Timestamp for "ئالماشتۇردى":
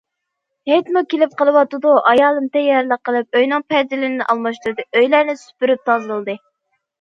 4.29-4.87